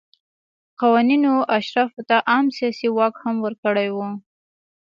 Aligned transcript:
قوانینو 0.79 1.33
اشرافو 1.57 2.01
ته 2.09 2.15
عام 2.31 2.45
سیاسي 2.57 2.87
واک 2.97 3.15
هم 3.23 3.35
ورکړی 3.45 3.89
و. 3.91 3.97